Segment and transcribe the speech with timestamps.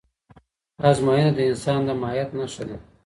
[0.89, 2.77] ازموینه د انسان د ماهیت نښه ده.